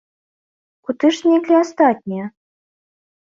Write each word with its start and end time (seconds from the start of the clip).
Куды 0.89 1.05
ж 1.17 1.19
зніклі 1.25 1.55
астатнія? 1.59 2.25